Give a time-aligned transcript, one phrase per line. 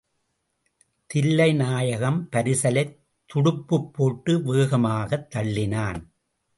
[1.13, 2.97] தில்லைநாயகம் பரிசலைத்
[3.33, 6.03] துடுப்புப்போட்டு வேகமாகத் தள்ளினான்.